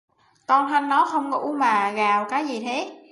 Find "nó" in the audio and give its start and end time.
0.89-1.05